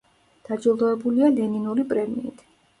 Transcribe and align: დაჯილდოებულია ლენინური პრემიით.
დაჯილდოებულია 0.47 1.31
ლენინური 1.37 1.89
პრემიით. 1.95 2.47